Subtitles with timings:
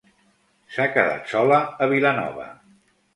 [0.77, 2.49] S'ha quedat sola a Vilanova.